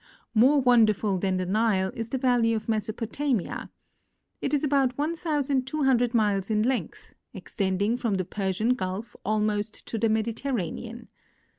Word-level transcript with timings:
More 0.33 0.59
wonderful 0.59 1.19
than 1.19 1.37
the 1.37 1.45
Nile 1.45 1.91
is 1.93 2.09
the 2.09 2.17
valley 2.17 2.55
of 2.55 2.67
Mesopotamia. 2.67 3.69
It 4.41 4.51
is 4.51 4.63
about 4.63 4.97
1,200 4.97 6.13
miles 6.15 6.49
in 6.49 6.63
length, 6.63 7.13
extending 7.35 7.97
from 7.97 8.15
the 8.15 8.25
Persian 8.25 8.69
gulf 8.73 9.15
almost 9.23 9.85
to 9.85 9.99
the 9.99 10.09
Mediterranean. 10.09 11.07